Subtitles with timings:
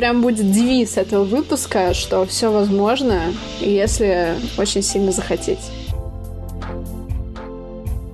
[0.00, 5.58] прям будет девиз этого выпуска, что все возможно, если очень сильно захотеть.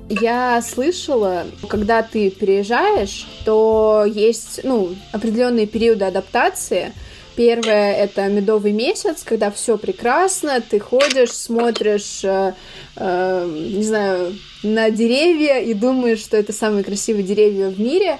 [0.09, 6.93] Я слышала, когда ты переезжаешь, то есть ну, определенные периоды адаптации.
[7.37, 12.55] Первое— это медовый месяц, когда все прекрасно, ты ходишь, смотришь, э,
[12.97, 14.35] э, не знаю,
[14.65, 18.19] на деревья и думаешь, что это самые красивые деревья в мире.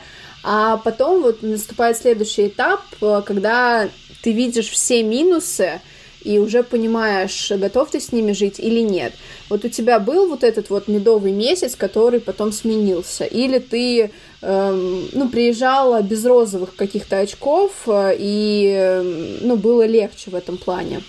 [0.49, 3.89] А потом вот наступает следующий этап, э, когда
[4.23, 5.81] ты видишь все минусы,
[6.23, 9.13] и уже понимаешь, готов ты с ними жить или нет.
[9.49, 15.09] Вот у тебя был вот этот вот медовый месяц, который потом сменился, или ты эм,
[15.13, 21.03] ну, приезжала без розовых каких-то очков, э, и эм, ну, было легче в этом плане?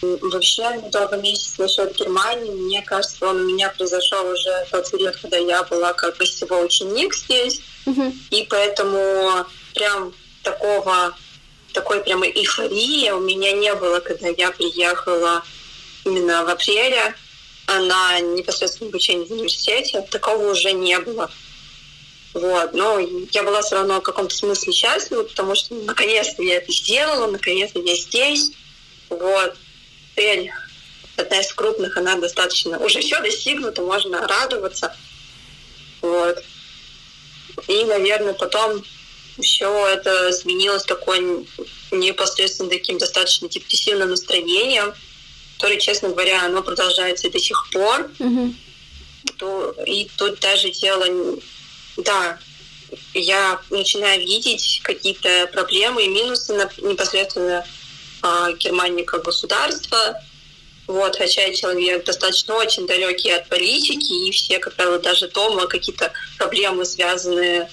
[0.00, 5.16] Вообще, медовый месяц насчет Германии, мне кажется, он у меня произошел уже в тот период,
[5.16, 7.60] когда я была как гостевой ученик здесь,
[8.30, 10.12] и поэтому прям
[10.42, 11.14] такого
[11.74, 15.42] такой прямо эйфории у меня не было, когда я приехала
[16.04, 17.14] именно в апреле
[17.66, 20.02] на непосредственное обучение в университете.
[20.10, 21.30] Такого уже не было.
[22.32, 22.72] Вот.
[22.74, 27.30] Но я была все равно в каком-то смысле счастлива, потому что наконец-то я это сделала,
[27.30, 28.52] наконец-то я здесь.
[29.08, 29.56] Вот.
[30.14, 30.52] Цель
[31.16, 34.94] одна из крупных, она достаточно уже все достигнута, можно радоваться.
[36.02, 36.42] Вот.
[37.68, 38.82] И, наверное, потом
[39.40, 41.46] все это сменилось такой
[41.90, 44.94] непосредственно таким достаточно депрессивным настроением,
[45.56, 48.10] которое, честно говоря, оно продолжается и до сих пор.
[48.18, 48.54] Mm-hmm.
[49.38, 51.06] То, и тут даже дело,
[51.96, 52.38] да,
[53.14, 57.66] я начинаю видеть какие-то проблемы и минусы на, непосредственно
[58.22, 60.22] а, Германии как государства.
[60.86, 65.66] Вот, хотя я человек достаточно очень далекий от политики, и все, как правило, даже дома
[65.66, 67.70] какие-то проблемы, связанные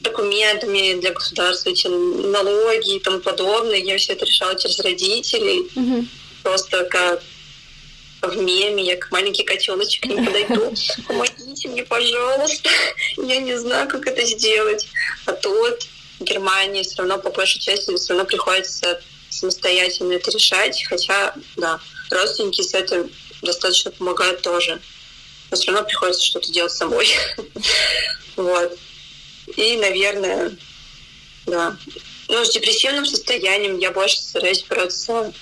[0.00, 3.78] документами для государства, эти налоги и тому подобное.
[3.78, 5.70] Я все это решала через родителей.
[5.76, 6.06] Угу.
[6.42, 7.22] Просто как
[8.22, 10.72] в меме, я как маленький котеночек не подойду.
[11.06, 12.68] Помогите мне, пожалуйста.
[13.16, 14.86] Я не знаю, как это сделать.
[15.26, 15.86] А тут
[16.18, 19.00] в Германии все равно по большей части все равно приходится
[19.30, 20.84] самостоятельно это решать.
[20.84, 21.80] Хотя, да,
[22.10, 23.10] родственники с этим
[23.42, 24.80] достаточно помогают тоже.
[25.50, 27.08] Но все равно приходится что-то делать самой.
[28.34, 28.78] Вот.
[29.56, 30.56] И, наверное,
[31.44, 31.76] да.
[32.28, 35.32] Ну, с депрессивным состоянием я больше стараюсь бороться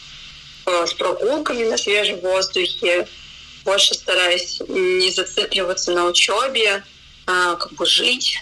[0.67, 3.07] э, с прогулками на свежем воздухе,
[3.65, 6.83] больше стараюсь не зацикливаться на учебе,
[7.27, 8.41] а как бы жить.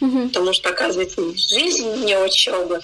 [0.00, 0.28] Mm-hmm.
[0.28, 2.80] Потому что, оказывается, не жизнь, не учеба.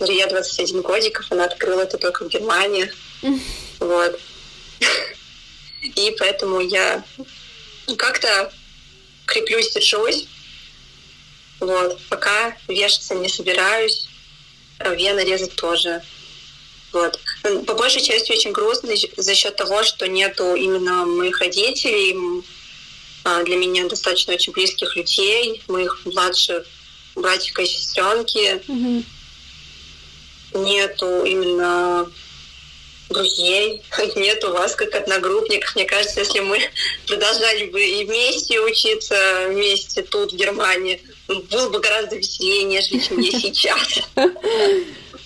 [0.00, 2.92] Я 21 годиков, она открыла это только в Германии.
[3.80, 4.20] Вот.
[5.80, 7.04] И поэтому я
[7.96, 8.52] как-то
[9.26, 10.26] креплюсь, держусь.
[11.60, 12.00] Вот.
[12.08, 14.08] Пока вешаться не собираюсь,
[14.78, 16.02] а вены резать тоже.
[16.92, 17.20] Вот.
[17.66, 22.42] По большей части очень грустно за счет того, что нету именно моих родителей,
[23.24, 26.64] а, для меня достаточно очень близких людей, моих младших
[27.16, 28.62] братика и сестренки.
[28.68, 29.04] Mm-hmm.
[30.54, 32.10] Нету именно
[33.16, 33.82] друзей,
[34.16, 35.74] нет у вас как одногруппников.
[35.74, 36.58] Мне кажется, если мы
[37.06, 39.16] продолжали бы и вместе учиться,
[39.48, 44.00] вместе тут, в Германии, было бы гораздо веселее, нежели чем я сейчас.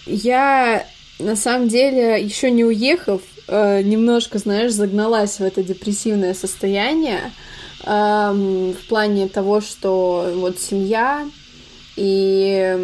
[0.06, 7.32] Я, на самом деле, еще не уехав, э, немножко, знаешь, загналась в это депрессивное состояние
[7.84, 11.28] эм, в плане того, что вот семья,
[11.96, 12.74] и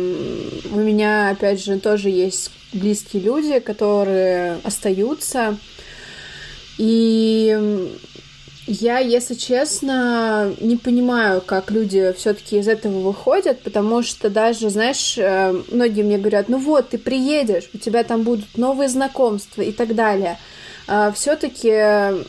[0.71, 5.59] у меня, опять же, тоже есть близкие люди, которые остаются.
[6.79, 7.91] И
[8.67, 15.17] я, если честно, не понимаю, как люди все-таки из этого выходят, потому что даже, знаешь,
[15.17, 19.71] э, многие мне говорят, ну вот, ты приедешь, у тебя там будут новые знакомства и
[19.71, 20.39] так далее.
[20.89, 22.25] А все-таки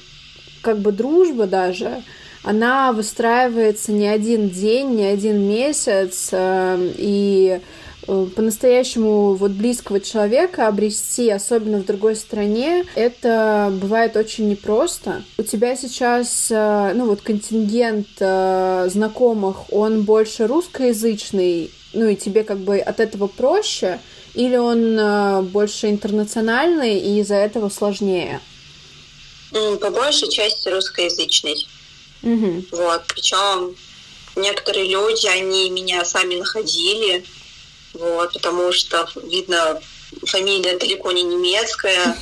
[0.61, 2.03] как бы дружба даже,
[2.43, 7.61] она выстраивается не один день, не один месяц, э, и
[8.07, 15.23] по-настоящему вот близкого человека обрести, особенно в другой стране, это бывает очень непросто.
[15.37, 22.43] У тебя сейчас, э, ну вот контингент э, знакомых, он больше русскоязычный, ну и тебе
[22.43, 23.99] как бы от этого проще,
[24.33, 28.39] или он больше интернациональный и из-за этого сложнее?
[29.51, 31.67] По большей части русскоязычный.
[32.23, 32.65] Угу.
[32.71, 33.75] Вот, причем
[34.35, 37.23] некоторые люди, они меня сами находили,
[37.97, 39.81] вот, потому что, видно,
[40.25, 42.17] фамилия далеко не немецкая,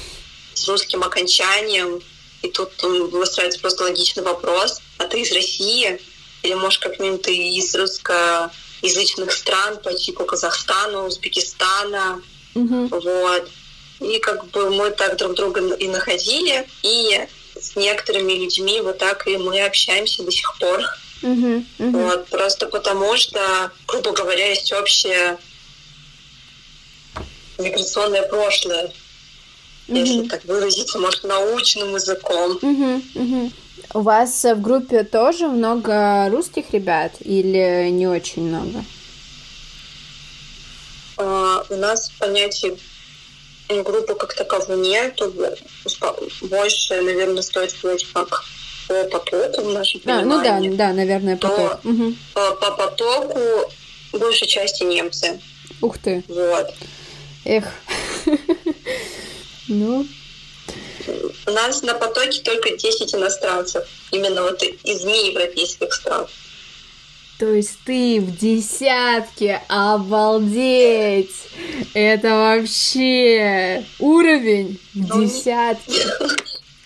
[0.53, 2.01] с русским окончанием,
[2.41, 5.99] и тут выстраивается просто логичный вопрос, а ты из России?
[6.43, 12.21] Или, может, как-нибудь ты из русскоязычных стран по типу Казахстана, Узбекистана,
[12.55, 12.87] Угу.
[12.87, 13.51] Вот.
[13.99, 17.27] И как бы мы так друг друга и находили, и
[17.59, 20.81] с некоторыми людьми вот так и мы общаемся до сих пор.
[21.21, 21.91] Uh-huh, uh-huh.
[21.91, 25.37] Вот, просто потому что, грубо говоря, есть общее
[27.57, 28.85] миграционное прошлое,
[29.87, 29.99] uh-huh.
[29.99, 32.57] если так выразиться, может, научным языком.
[32.61, 33.51] Uh-huh, uh-huh.
[33.93, 38.83] У вас в группе тоже много русских ребят или не очень много?
[41.17, 42.77] Uh, у нас понятие
[43.69, 45.19] группы как таковой нет.
[46.41, 48.43] Больше, наверное, стоит сказать, как
[48.87, 51.81] по потоку в нашем а, ну да, да, наверное, поток.
[51.81, 52.13] То, угу.
[52.33, 53.39] по, по потоку
[54.13, 55.39] большей части немцы.
[55.81, 56.23] Ух ты.
[56.27, 56.73] Вот.
[57.45, 57.65] Эх.
[59.67, 60.05] ну.
[61.47, 63.87] У нас на потоке только 10 иностранцев.
[64.11, 66.25] Именно вот из неевропейских стран.
[67.37, 71.35] То есть ты в десятке, обалдеть!
[71.93, 76.01] Это вообще уровень в ну, десятке.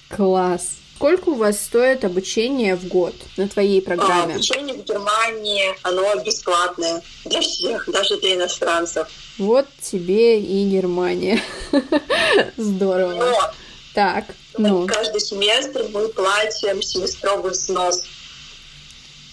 [0.09, 0.78] Класс.
[0.99, 4.33] Сколько у вас стоит обучение в год на твоей программе?
[4.33, 9.07] А, обучение в Германии, оно бесплатное для всех, даже для иностранцев.
[9.37, 11.41] Вот тебе и Германия.
[12.57, 13.13] Здорово.
[13.13, 13.53] Но,
[13.93, 14.25] так,
[14.57, 14.85] ну.
[14.87, 18.03] Каждый семестр мы платим семестровый снос.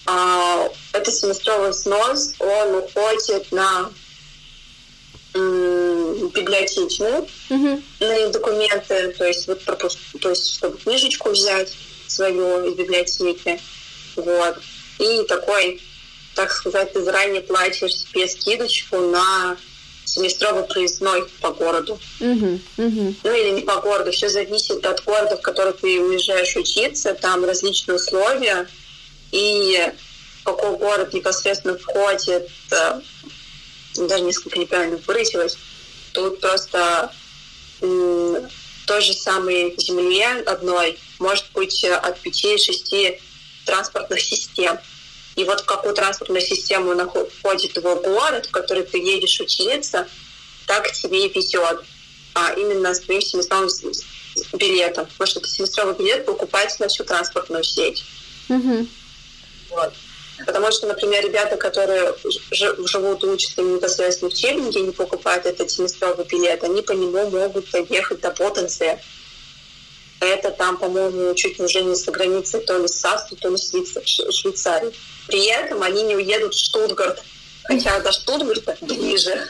[0.06, 3.90] А, этот семестровый снос, он уходит на
[6.34, 7.82] библиотечную, mm-hmm.
[8.00, 11.72] на документы, то есть вот пропуск, то есть чтобы книжечку взять
[12.06, 13.60] свою из библиотеки,
[14.16, 14.56] вот.
[14.98, 15.80] И такой,
[16.34, 19.56] так сказать, ты заранее платишь себе скидочку на
[20.04, 21.98] семестровый проездной по городу.
[22.20, 22.60] Uh-huh.
[22.76, 27.44] Ну или не по городу, все зависит от города, в который ты уезжаешь учиться, там
[27.44, 28.66] различные условия.
[29.32, 29.92] И
[30.44, 33.00] какой город непосредственно входит э,
[33.96, 35.58] даже несколько неправильно выразилась,
[36.16, 37.12] тут просто
[38.86, 43.20] той же самой земле одной может быть от 5-6
[43.66, 44.78] транспортных систем.
[45.36, 46.94] И вот в какую транспортную систему
[47.38, 50.08] входит твой город, в который ты едешь учиться,
[50.66, 51.84] так тебе и везет.
[52.34, 53.68] А именно с твоим семестровым
[54.54, 55.06] билетом.
[55.06, 58.04] Потому что семестровый билет покупается на всю транспортную сеть.
[58.48, 58.88] Mm-hmm.
[59.70, 59.92] Вот.
[60.44, 62.14] Потому что, например, ребята, которые
[62.50, 67.70] живут и учатся непосредственно в Челленге, не покупают этот семестровый билет, они по нему могут
[67.70, 69.02] доехать до Потенция.
[70.20, 73.70] Это там, по-моему, чуть уже не с границы то ли с Австрией, то ли с
[74.34, 74.94] Швейцарией.
[75.26, 77.22] При этом они не уедут в Штутгарт,
[77.64, 79.48] хотя до Штутгарта ближе.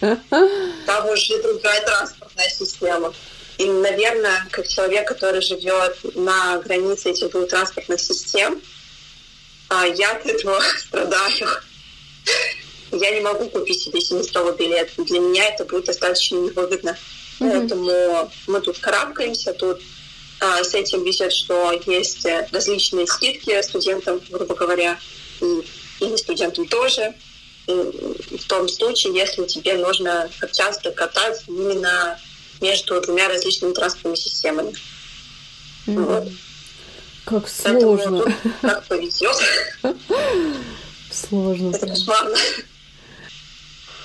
[0.00, 3.14] Там уже другая транспортная система.
[3.58, 8.60] И, наверное, как человек, который живет на границе этих двух транспортных систем,
[9.68, 11.48] а я от этого страдаю.
[12.92, 14.90] Я не могу купить себе семестровый билет.
[14.96, 16.96] Для меня это будет достаточно невыгодно.
[17.40, 17.50] Mm-hmm.
[17.50, 19.80] Поэтому мы тут карабкаемся, тут
[20.40, 24.98] а, с этим везет, что есть различные скидки студентам, грубо говоря,
[25.40, 25.64] и,
[26.04, 27.14] и студентам тоже.
[27.66, 32.18] И в том случае, если тебе нужно как часто кататься именно
[32.60, 34.72] между двумя различными транспортными системами.
[35.86, 36.04] Mm-hmm.
[36.04, 36.28] Вот.
[37.26, 38.24] Как сложно.
[38.62, 39.36] как повезет.
[41.10, 41.74] Сложно.
[41.74, 42.36] Это кошмарно.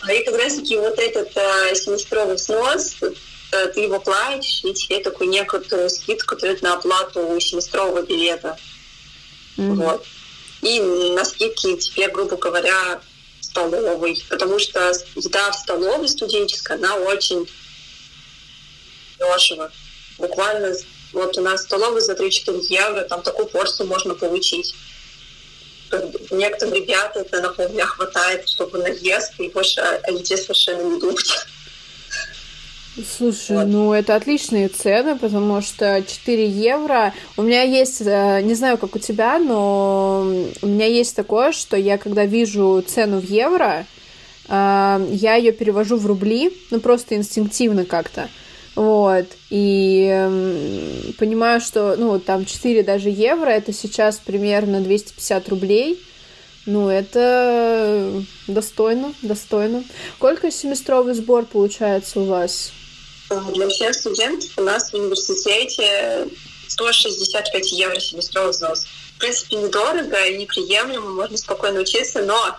[0.01, 4.73] А и как раз таки вот этот э, семестровый снос, э, ты его платишь, и
[4.73, 8.57] тебе такую некоторую скидку дают на оплату семестрового билета.
[9.57, 9.73] Mm-hmm.
[9.75, 10.03] Вот.
[10.63, 13.01] И на скидки тебе, грубо говоря,
[13.39, 17.47] столовый, потому что еда в столовой студенческая, она очень
[19.19, 19.71] дешево.
[20.17, 20.73] Буквально
[21.13, 24.73] вот у нас столовый за 3-4 евро, там такую порцию можно получить.
[26.31, 31.45] Некоторым ребятам это на полдня хватает, чтобы наесть, и больше о еде совершенно не думать.
[33.17, 33.67] Слушай, вот.
[33.67, 37.13] ну это отличные цены, потому что 4 евро.
[37.37, 40.29] У меня есть, э, не знаю, как у тебя, но
[40.61, 43.85] у меня есть такое, что я когда вижу цену в евро,
[44.49, 48.29] э, я ее перевожу в рубли, ну просто инстинктивно как-то.
[48.75, 49.25] Вот.
[49.49, 56.01] И э, понимаю, что, ну, там 4 даже евро, это сейчас примерно 250 рублей.
[56.65, 59.83] Ну, это достойно, достойно.
[60.15, 62.71] Сколько семестровый сбор получается у вас?
[63.53, 66.27] Для всех студентов у нас в университете
[66.67, 68.85] 165 евро семестровый взнос.
[69.15, 72.57] В принципе, недорого и неприемлемо, можно спокойно учиться, но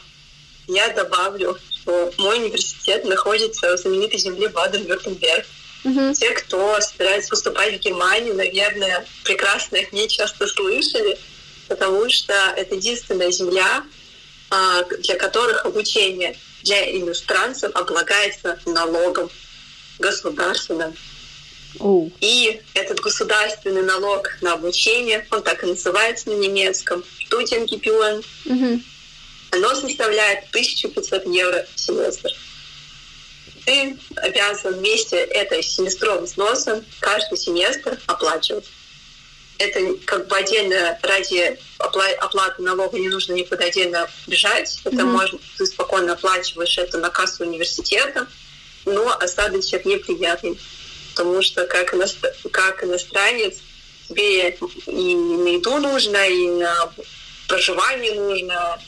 [0.69, 5.47] я добавлю, что мой университет находится в знаменитой земле Баден-Вюртемберг.
[5.84, 6.14] Угу.
[6.14, 11.18] Те, кто собирается поступать в Германию, наверное, прекрасно их не часто слышали,
[11.68, 13.84] потому что это единственная земля,
[14.50, 19.30] а, для которых обучение для иностранцев облагается налогом
[19.98, 20.94] государственным.
[22.20, 28.82] И этот государственный налог на обучение, он так и называется на немецком, Studiengebühren, mm-hmm.
[29.52, 32.30] оно составляет 1500 евро в семестр.
[33.64, 38.64] Ты обязан вместе этой семестровым взносом каждый семестр оплачивать.
[39.59, 44.81] Это как бы отдельно ради оплаты налога не нужно никуда отдельно бежать.
[44.85, 45.04] Это mm-hmm.
[45.04, 48.26] можно, ты спокойно оплачиваешь это на кассу университета,
[48.85, 50.59] но осадочек неприятный
[51.14, 52.35] потому что как, иностр...
[52.50, 53.59] как иностранец
[54.09, 54.50] тебе
[54.87, 56.92] и на еду нужно, и на
[57.49, 58.81] проживание нужно,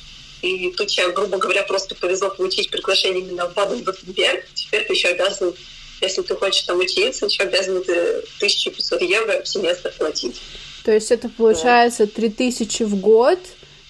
[0.45, 4.45] и тут тебе, грубо говоря, просто повезло получить приглашение именно в Баден-Вюртемберг.
[4.55, 5.55] Теперь ты еще обязан,
[6.01, 10.41] если ты хочешь там учиться, еще обязан это 1500 евро в семестр платить.
[10.85, 13.39] То есть это получается 3000 в год,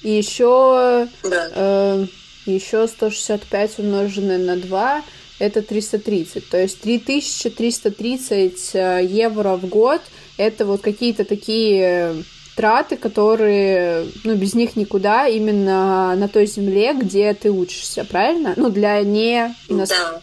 [0.02, 1.50] и еще, да.
[1.54, 2.06] э,
[2.46, 5.04] еще 165 умноженное на 2,
[5.40, 6.48] это 330.
[6.48, 10.00] То есть 3330 э, евро в год
[10.36, 17.34] это вот какие-то такие траты, которые, ну, без них никуда, именно на той земле, где
[17.34, 18.54] ты учишься, правильно?
[18.56, 19.90] Ну, для не, иност...
[19.92, 20.20] да.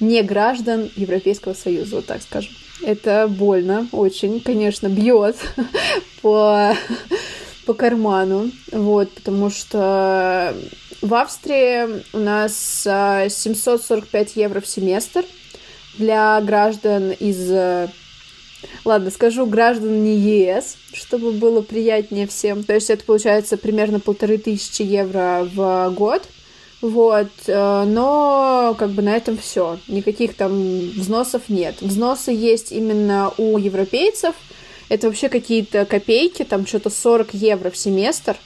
[0.00, 2.52] не граждан Европейского Союза, вот так скажем.
[2.82, 5.36] Это больно очень, конечно, бьет
[6.22, 6.74] по,
[7.66, 10.54] по карману, вот, потому что
[11.02, 15.24] в Австрии у нас 745 а, евро в семестр
[15.98, 17.50] для граждан из...
[18.84, 22.64] Ладно, скажу граждан не ЕС, чтобы было приятнее всем.
[22.64, 26.22] То есть это получается примерно полторы тысячи евро в год.
[26.80, 29.78] Вот, э, но как бы на этом все.
[29.86, 30.52] Никаких там
[30.90, 31.76] взносов нет.
[31.82, 34.34] Взносы есть именно у европейцев.
[34.88, 38.36] Это вообще какие-то копейки, там что-то 40 евро в семестр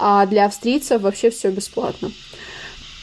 [0.00, 2.10] а для австрийцев вообще все бесплатно.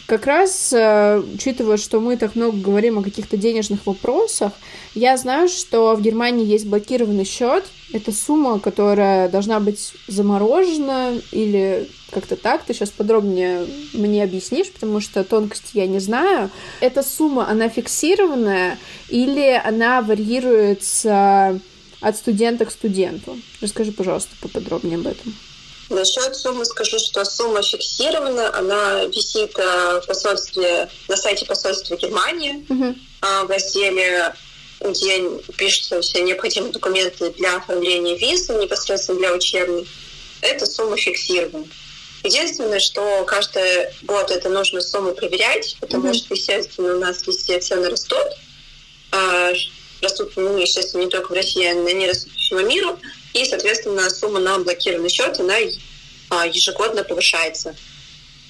[0.07, 4.53] Как раз, э, учитывая, что мы так много говорим о каких-то денежных вопросах,
[4.95, 7.65] я знаю, что в Германии есть блокированный счет.
[7.91, 12.63] Это сумма, которая должна быть заморожена или как-то так.
[12.63, 16.51] Ты сейчас подробнее мне объяснишь, потому что тонкости я не знаю.
[16.79, 18.77] Эта сумма, она фиксированная
[19.09, 21.59] или она варьируется
[21.99, 23.35] от студента к студенту?
[23.59, 25.33] Расскажи, пожалуйста, поподробнее об этом.
[25.89, 32.65] Насчет суммы скажу, что сумма фиксирована, она висит э, в посольстве, на сайте посольства Германии
[32.67, 33.45] uh-huh.
[33.45, 34.33] в разделе,
[34.81, 39.87] где пишутся все необходимые документы для оформления визы непосредственно для учебной.
[40.41, 41.65] Эта сумма фиксирована.
[42.23, 46.13] Единственное, что каждый год это нужно сумму проверять, потому uh-huh.
[46.15, 48.27] что, естественно, у нас везде цены растут.
[49.11, 49.53] А,
[50.01, 52.99] растут, ну, естественно, не только в России, но и растут по всему миру.
[53.33, 55.55] И, соответственно, сумма на блокированный счет, она
[56.29, 57.75] а, ежегодно повышается.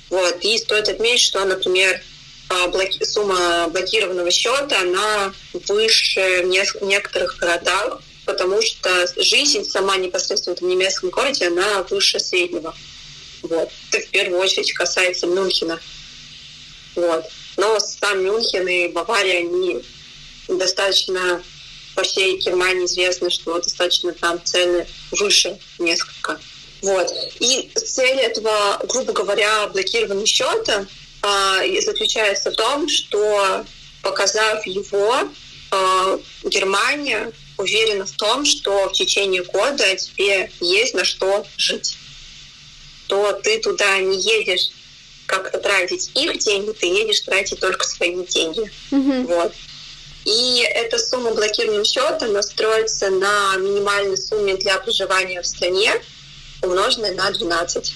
[0.10, 0.38] Вот.
[0.41, 2.01] И стоит отметить, что, например,
[2.50, 3.03] а, блоки...
[3.03, 11.10] сумма блокированного счета, она выше в некоторых городах, потому что жизнь сама непосредственно в немецком
[11.10, 12.75] городе, она выше среднего.
[13.41, 13.69] Вот.
[13.91, 15.79] Это в первую очередь касается Мюнхена.
[16.96, 17.25] Вот.
[17.57, 19.81] Но сам Мюнхен и Бавария, они
[20.48, 21.43] достаточно
[21.98, 26.39] по всей Германии известно, что достаточно там цены выше несколько.
[26.84, 27.12] Вот.
[27.39, 30.86] И цель этого, грубо говоря, блокирования счета
[31.24, 33.66] э, заключается в том, что
[34.04, 35.18] показав его,
[35.72, 41.98] э, Германия уверена в том, что в течение года тебе есть на что жить.
[43.08, 44.70] То ты туда не едешь
[45.25, 48.72] как-то тратить их деньги, ты едешь тратить только свои деньги.
[48.92, 49.25] Mm-hmm.
[49.25, 49.54] Вот.
[50.27, 55.93] И эта сумма блокирования счета она строится на минимальной сумме для проживания в стране,
[56.62, 57.93] умноженной на 12.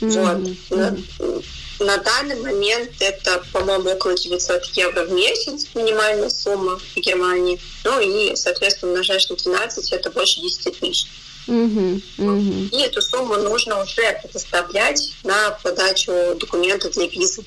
[0.00, 0.56] Mm-hmm.
[0.70, 1.38] Вот.
[1.78, 7.60] На, на данный момент это, по-моему, около 900 евро в месяц минимальная сумма в Германии.
[7.84, 11.06] Ну и, соответственно, умножаешь на 12, это больше 10 тысяч.
[11.46, 12.02] Mm-hmm.
[12.18, 12.68] Mm-hmm.
[12.70, 17.44] И эту сумму нужно уже предоставлять на подачу документов для визы.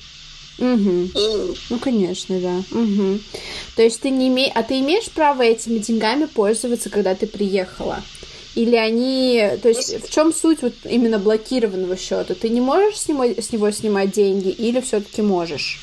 [0.58, 1.08] Угу.
[1.70, 2.62] Ну, конечно, да.
[2.78, 3.20] Угу.
[3.76, 4.52] То есть ты не имеешь...
[4.54, 8.02] А ты имеешь право этими деньгами пользоваться, когда ты приехала?
[8.54, 9.58] Или они...
[9.62, 12.34] То есть в чем суть вот именно блокированного счета?
[12.34, 15.80] Ты не можешь с него, с него снимать деньги или все-таки можешь?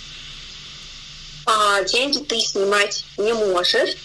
[1.45, 3.97] А, деньги ты снимать не можешь,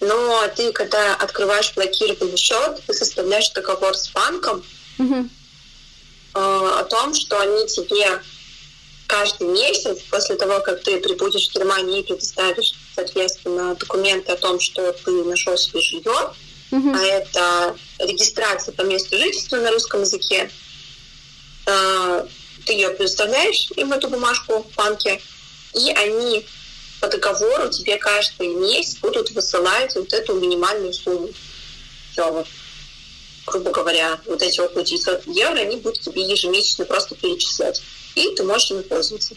[0.00, 4.62] но ты, когда открываешь блокированный счет, ты составляешь договор с банком
[4.98, 5.28] угу.
[6.34, 8.20] а, о том, что они тебе
[9.12, 14.58] каждый месяц после того, как ты прибудешь в Германии и предоставишь, соответственно, документы о том,
[14.58, 16.32] что ты нашел себе жилье,
[16.70, 16.96] uh-huh.
[16.96, 20.50] а это регистрация по месту жительства на русском языке,
[21.66, 22.26] а,
[22.64, 25.20] ты ее предоставляешь им эту бумажку в банке,
[25.74, 26.46] И они
[27.00, 31.28] по договору тебе каждый месяц будут высылать вот эту минимальную сумму.
[32.12, 32.46] Все, вот,
[33.46, 37.82] грубо говоря, вот эти около 900 евро, они будут тебе ежемесячно просто перечислять.
[38.14, 39.34] И ты можешь ими пользоваться.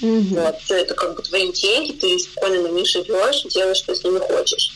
[0.00, 0.40] Mm-hmm.
[0.40, 4.18] Вот, это как бы твои деньги, ты спокойно на них живешь, делаешь, что с ними
[4.18, 4.72] хочешь.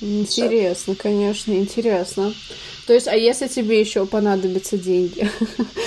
[0.00, 1.02] Интересно, Все.
[1.02, 2.34] конечно, интересно.
[2.86, 5.30] То есть, а если тебе еще понадобятся деньги,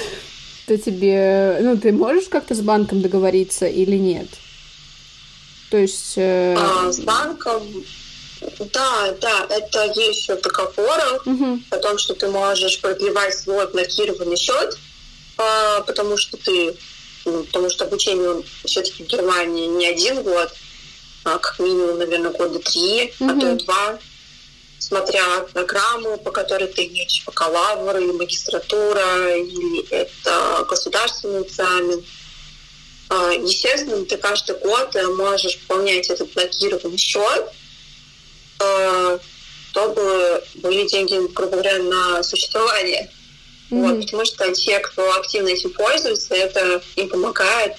[0.68, 4.28] то тебе, ну, ты можешь как-то с банком договориться или нет?
[5.70, 6.14] То есть...
[6.18, 6.56] Э...
[6.58, 7.64] А, с банком,
[8.74, 11.60] да, да, это есть в договорах угу.
[11.70, 14.78] о том, что ты можешь продлевать свой блокированный счет,
[15.42, 16.76] а, потому что ты,
[17.26, 20.52] ну, потому что обучение все-таки в Германии не один год,
[21.24, 23.30] а как минимум, наверное, года три, угу.
[23.30, 24.00] а то и два,
[24.80, 32.04] смотря программу, по которой ты едешь, бакалавр или магистратура, или это государственный экзамен.
[33.10, 37.52] А, естественно, ты каждый год можешь пополнять этот блокированный счет,
[38.60, 39.20] а,
[39.72, 43.12] чтобы были деньги, грубо говоря, на существование.
[43.72, 43.88] Mm-hmm.
[43.88, 47.78] Вот, потому что те, кто активно этим пользуется, это им помогает,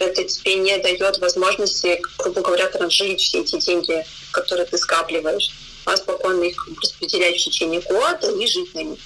[0.00, 5.50] это тебе не дает возможности, грубо говоря, транжирить все эти деньги, которые ты скапливаешь,
[5.84, 8.98] а спокойно их распределять в течение года и жить на них.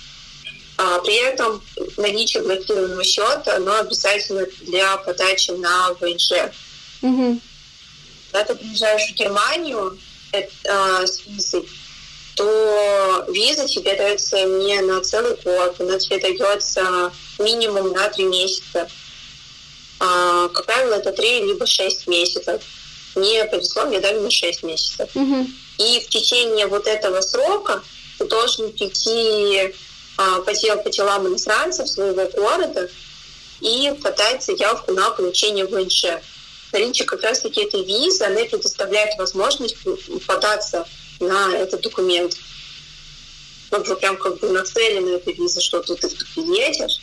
[0.78, 1.62] А, при этом
[1.96, 6.52] наличие блокированного счета, оно обязательно для подачи на ВНЖ.
[7.02, 7.40] Угу.
[8.30, 9.98] Когда ты приезжаешь в Германию
[10.32, 11.68] это, а, с визой,
[12.38, 18.88] то виза тебе дается не на целый год, она тебе дается минимум на три месяца.
[19.98, 22.62] А, как правило, это три либо шесть месяцев.
[23.16, 25.10] Мне повезло, мне дали на шесть месяцев.
[25.16, 25.48] Угу.
[25.78, 27.82] И в течение вот этого срока
[28.18, 29.74] ты должен прийти
[30.16, 32.88] а, по, по делам иностранцев своего города
[33.60, 36.22] и подать заявку на получение ВНЖ.
[36.70, 39.76] Наличие как раз-таки этой визы, она предоставляет возможность
[40.24, 40.86] податься
[41.20, 42.36] на этот документ.
[43.70, 47.00] Ну, вы прям как бы нацелены на этой визы, что тут ты приедешь,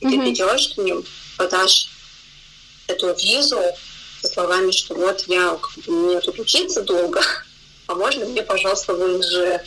[0.00, 0.10] и mm-hmm.
[0.10, 1.04] ты придешь к ним,
[1.36, 1.90] подашь
[2.88, 3.60] эту визу
[4.22, 7.22] со словами, что вот я, как бы, мне тут учиться долго,
[7.86, 9.62] а можно мне, пожалуйста, ВНЖ?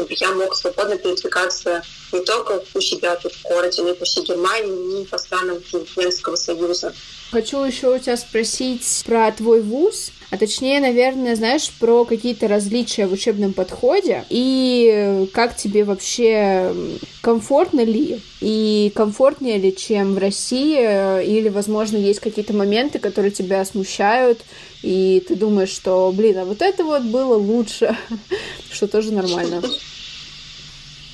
[0.00, 4.04] чтобы я мог свободно передвигаться не только у себя тут в городе, но и по
[4.04, 5.62] всей Германии, ни по странам
[5.96, 6.94] Венского союза.
[7.30, 13.06] Хочу еще у тебя спросить про твой вуз, а точнее, наверное, знаешь, про какие-то различия
[13.06, 16.72] в учебном подходе и как тебе вообще
[17.20, 20.78] комфортно ли и комфортнее ли, чем в России,
[21.24, 24.40] или, возможно, есть какие-то моменты, которые тебя смущают,
[24.82, 27.96] и ты думаешь, что, блин, а вот это вот было лучше,
[28.70, 29.62] что тоже нормально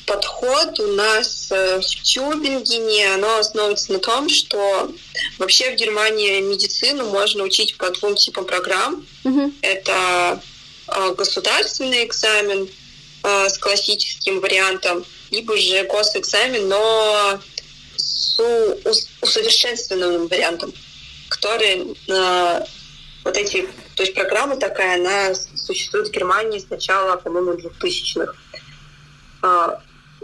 [0.07, 4.91] подход у нас э, в Тюбингене, оно основывается на том, что
[5.39, 9.05] вообще в Германии медицину можно учить по двум типам программ.
[9.25, 9.55] Mm-hmm.
[9.63, 10.41] Это
[10.89, 12.69] э, государственный экзамен
[13.25, 17.41] э, с классическим вариантом, либо же госэкзамен, но
[17.97, 18.39] с
[19.21, 20.73] усовершенствованным вариантом,
[21.31, 21.97] который
[23.25, 28.35] вот эти, то есть программа такая, она существует в Германии с начала, по-моему, 2000-х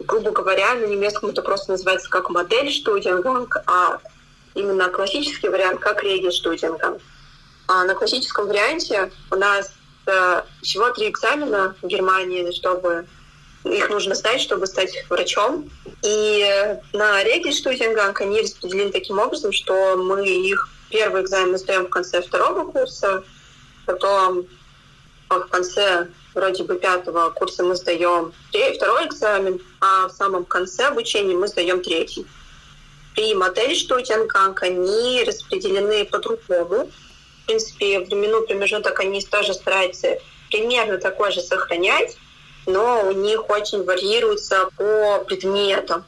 [0.06, 4.00] грубо говоря, на немецком это просто называется как модель Студенганг, а
[4.54, 7.00] именно классический вариант как регель Студенганг.
[7.68, 9.72] А на классическом варианте у нас
[10.06, 13.06] э, всего три экзамена в Германии, чтобы
[13.64, 15.70] их нужно сдать, чтобы стать врачом.
[16.02, 21.90] И на регель Студенганг они распределены таким образом, что мы их первый экзамен сдаем в
[21.90, 23.22] конце второго курса,
[23.86, 24.46] потом
[25.28, 28.32] в конце вроде бы пятого курса мы сдаем
[28.74, 32.26] второй экзамен, а в самом конце обучения мы сдаем третий.
[33.14, 36.90] При модели Штутенганг они распределены по-другому.
[37.42, 40.18] В принципе, временной промежуток они тоже стараются
[40.50, 42.16] примерно такой же сохранять,
[42.66, 46.04] но у них очень варьируется по предметам.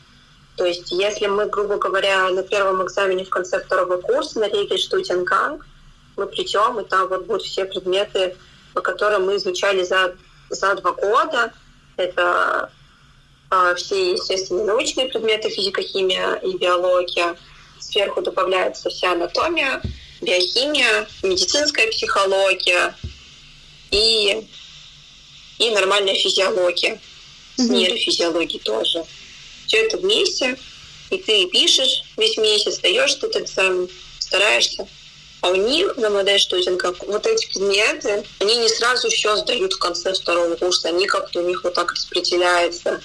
[0.57, 4.79] То есть, если мы, грубо говоря, на первом экзамене в конце второго курса на регель
[4.79, 5.67] Штутенганг,
[6.17, 8.37] мы придем, и там вот будут все предметы
[8.75, 10.17] по которым мы изучали за,
[10.51, 11.53] за два года.
[11.97, 12.71] Это
[13.51, 17.37] э, все естественные научные предметы, физика, химия и биология.
[17.81, 19.81] Сверху добавляется вся анатомия,
[20.21, 22.95] биохимия, медицинская психология
[23.91, 24.47] и,
[25.59, 27.01] и нормальная физиология.
[27.57, 29.05] С нейрофизиологией тоже.
[29.67, 30.59] Все это вместе,
[31.11, 34.89] и ты пишешь весь месяц, даешь этот экзамен, стараешься.
[35.45, 39.79] А у них на модель штудинга вот эти предметы, они не сразу все сдают в
[39.79, 43.03] конце второго курса, они как-то у них вот так распределяются.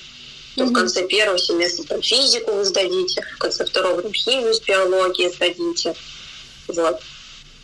[0.55, 0.67] То mm-hmm.
[0.67, 5.33] в конце первого семестра там физику вы сдадите, в конце второго там химию с биологией
[5.33, 5.93] сдадите.
[6.69, 7.01] Вот.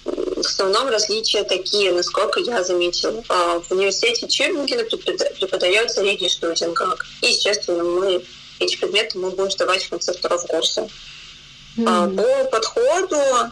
[0.03, 3.23] В основном различия такие, насколько я заметила.
[3.29, 7.05] А, в университете Чирмингена преподается регий студингах.
[7.21, 8.21] И, естественно, мы
[8.59, 10.89] эти предметы мы будем сдавать в конце второго курса.
[11.77, 12.43] Mm-hmm.
[12.43, 13.51] По подходу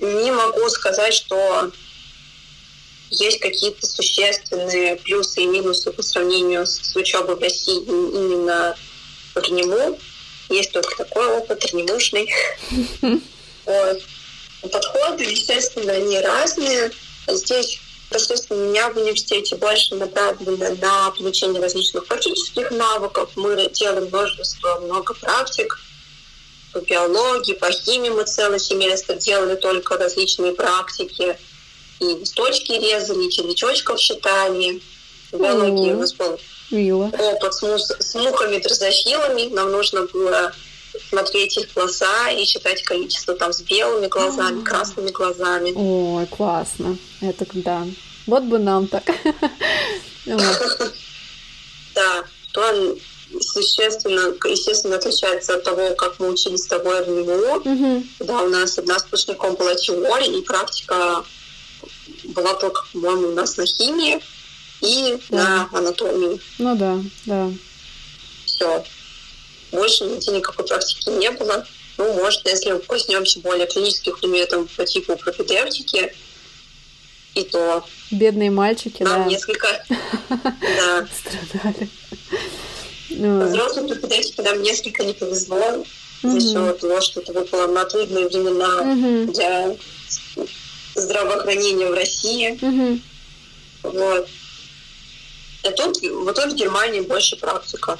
[0.00, 1.70] не могу сказать, что
[3.10, 8.76] есть какие-то существенные плюсы и минусы по сравнению с учебой в России именно
[9.34, 9.98] в РНИМУ.
[10.50, 12.32] Есть только такой опыт РНИМУшный.
[14.70, 16.90] Подходы, естественно, они разные.
[17.28, 17.78] Здесь
[18.12, 23.30] Естественно, у меня в университете больше направлено на получение различных практических навыков.
[23.34, 25.80] Мы делаем множество, много практик
[26.74, 31.38] по биологии, по химии мы целый семестр делали только различные практики.
[32.00, 34.82] И листочки резали, и червячочков считали.
[35.30, 35.96] В биологии mm-hmm.
[35.96, 36.38] у нас был
[36.70, 37.10] Мило.
[37.16, 39.54] опыт с, мус- с мухами дрозофилами.
[39.54, 40.52] Нам нужно было
[41.08, 44.64] смотреть их глаза и считать количество там с белыми глазами, mm-hmm.
[44.64, 45.72] красными глазами.
[45.74, 46.98] Ой, классно.
[47.20, 47.86] Это да.
[48.26, 49.04] Вот бы нам так.
[51.94, 52.96] Да, план
[53.40, 58.04] существенно, естественно, отличается от того, как мы учились с тобой в МГУ.
[58.20, 61.24] Да, у нас одна сплошняком была теория, и практика
[62.24, 64.20] была только, по-моему, у нас на химии
[64.80, 66.40] и на анатомии.
[66.58, 67.50] Ну да, да.
[68.44, 68.84] Все.
[69.72, 71.66] Больше нигде никакой практики не было.
[71.96, 76.12] Ну, может, если мы коснемся более клинических предметов по типу пропедевтики,
[77.34, 77.84] и то.
[78.10, 79.28] Бедные мальчики, Нам да.
[79.28, 79.84] несколько
[80.30, 81.06] да.
[81.12, 81.88] страдали.
[83.16, 85.84] Ну, Взрослым преподавателям нам несколько не повезло
[86.22, 89.76] за счет того, что это выпало на трудные времена для
[90.94, 93.00] здравоохранения в России.
[93.82, 94.28] Вот.
[95.62, 97.98] А тут, вот тут в Германии больше практика.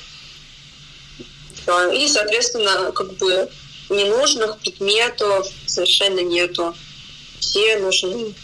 [1.94, 3.48] И, соответственно, как бы
[3.88, 6.74] ненужных предметов совершенно нету.
[7.40, 8.34] Все нужны.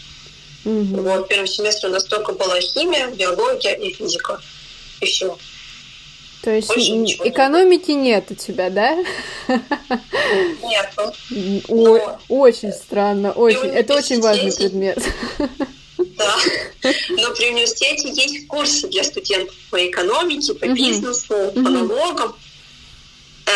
[0.63, 1.01] Угу.
[1.01, 4.39] Вот, в первом семестре у нас только была химия, биология и физика.
[5.01, 5.37] И все.
[6.41, 8.29] То есть экономики нет.
[8.29, 8.95] нет у тебя, да?
[9.47, 10.93] Нет.
[11.67, 12.19] Но...
[12.29, 13.69] Очень странно, очень.
[13.69, 14.97] Это очень важный предмет.
[16.17, 16.35] Да.
[17.09, 22.35] Но при университете есть курсы для студентов по экономике, по бизнесу, по налогам.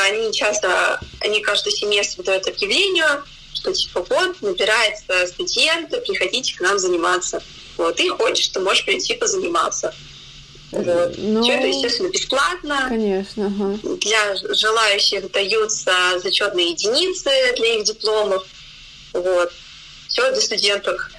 [0.07, 6.77] Они часто, они каждый семестр дают объявление, что типа вот, набирается студенты, приходите к нам
[6.77, 7.41] заниматься.
[7.77, 9.93] Вот, и хочешь, ты можешь прийти позаниматься.
[10.71, 11.15] Вот.
[11.17, 12.85] Ну, Все это, естественно, бесплатно.
[12.89, 13.45] Конечно.
[13.47, 13.79] Ага.
[14.01, 18.45] Для желающих даются зачетные единицы для их дипломов.
[19.13, 19.51] Вот.
[20.09, 21.09] Все для студентов.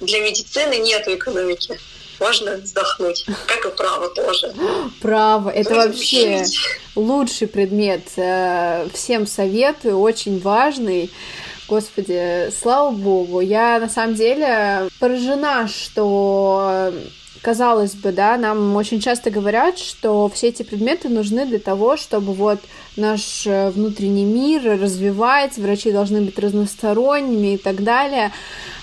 [0.00, 1.78] Для медицины нет экономики.
[2.18, 3.24] Можно вздохнуть.
[3.46, 4.52] Как и право тоже.
[5.00, 5.50] Право.
[5.50, 6.58] Это Можно вообще учить.
[6.94, 8.02] лучший предмет.
[8.16, 9.98] Э, всем советую.
[9.98, 11.10] Очень важный.
[11.68, 13.40] Господи, слава богу.
[13.40, 16.92] Я на самом деле поражена, что
[17.42, 22.32] казалось бы, да, нам очень часто говорят, что все эти предметы нужны для того, чтобы
[22.32, 22.60] вот
[22.96, 28.32] наш э, внутренний мир развивать, врачи должны быть разносторонними и так далее.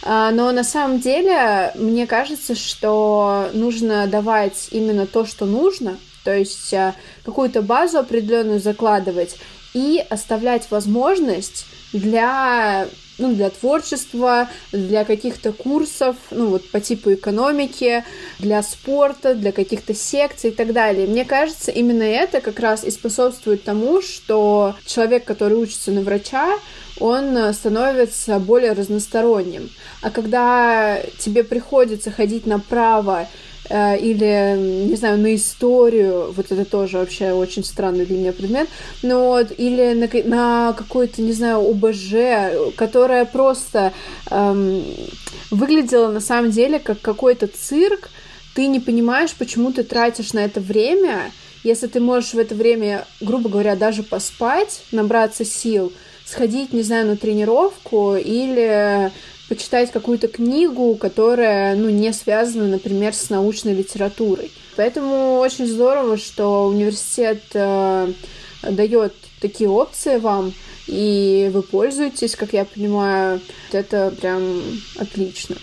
[0.04, 6.36] А, но на самом деле мне кажется, что нужно давать именно то, что нужно, то
[6.36, 6.93] есть э,
[7.24, 9.38] какую-то базу определенную закладывать
[9.74, 12.88] и оставлять возможность для
[13.19, 18.03] ну, для творчества, для каких-то курсов, ну, вот по типу экономики,
[18.39, 21.08] для спорта, для каких-то секций и так далее.
[21.08, 26.53] Мне кажется, именно это как раз и способствует тому, что человек, который учится на врача,
[26.99, 29.69] он становится более разносторонним.
[30.01, 33.27] А когда тебе приходится ходить направо
[33.69, 38.67] или, не знаю, на историю, вот это тоже вообще очень странный для меня предмет,
[39.03, 43.93] ну вот, или на, на какой-то, не знаю, ОБЖ, которая просто
[44.32, 44.84] эм,
[45.51, 48.10] выглядела на самом деле как какой-то цирк,
[48.55, 51.32] ты не понимаешь, почему ты тратишь на это время,
[51.63, 55.93] если ты можешь в это время, грубо говоря, даже поспать, набраться сил,
[56.25, 59.12] сходить, не знаю, на тренировку или
[59.49, 64.51] почитать какую-то книгу, которая, ну, не связана, например, с научной литературой.
[64.77, 68.13] Поэтому очень здорово, что университет э,
[68.62, 70.53] дает такие опции вам,
[70.89, 73.41] и вы пользуетесь, как я понимаю.
[73.71, 74.62] Это прям
[74.97, 75.56] отлично.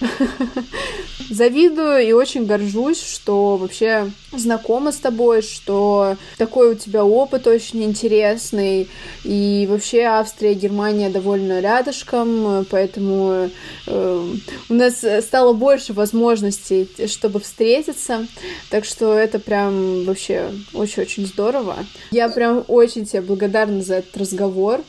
[1.31, 7.83] Завидую и очень горжусь, что вообще знакома с тобой, что такой у тебя опыт очень
[7.83, 8.89] интересный.
[9.25, 13.51] И вообще Австрия и Германия довольно рядышком, поэтому
[13.87, 14.25] э,
[14.69, 18.29] у нас стало больше возможностей, чтобы встретиться.
[18.71, 21.77] Так что это прям вообще очень-очень здорово.
[22.13, 24.83] Я прям очень тебе благодарна за этот разговор.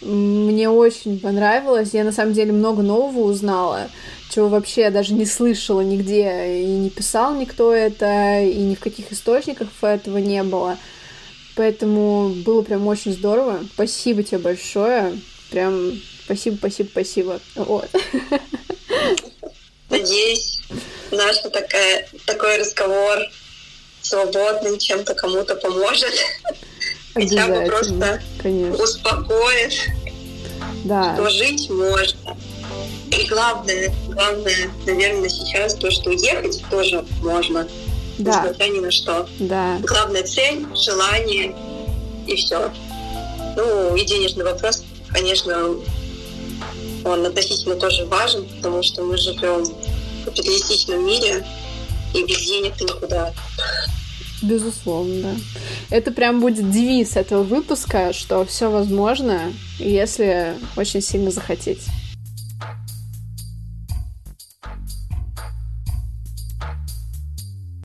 [0.00, 1.90] Мне очень понравилось.
[1.92, 3.88] Я на самом деле много нового узнала,
[4.30, 8.80] чего вообще я даже не слышала нигде, и не писал никто это, и ни в
[8.80, 10.78] каких источниках этого не было.
[11.56, 13.60] Поэтому было прям очень здорово.
[13.74, 15.18] Спасибо тебе большое.
[15.50, 15.92] Прям
[16.24, 17.40] спасибо, спасибо, спасибо.
[17.56, 17.88] Вот.
[19.90, 20.60] Надеюсь,
[21.10, 23.18] наш такая, такой разговор
[24.02, 26.12] свободный чем-то кому-то поможет.
[27.14, 28.84] Хотя бы просто конечно.
[28.84, 29.72] успокоит,
[30.84, 31.14] да.
[31.14, 32.36] что жить можно.
[33.10, 37.66] И главное, главное, наверное, сейчас то, что уехать тоже можно.
[38.18, 38.40] Да.
[38.42, 39.28] Несмотря ни на что.
[39.38, 39.78] Да.
[39.82, 41.54] Главная цель, желание
[42.26, 42.70] и все.
[43.56, 45.76] Ну, и денежный вопрос, конечно,
[47.04, 51.46] он относительно тоже важен, потому что мы живем в капиталистичном мире,
[52.14, 53.32] и без денег ты никуда.
[54.42, 55.30] Безусловно, да.
[55.90, 61.80] Это прям будет девиз этого выпуска, что все возможно, если очень сильно захотеть.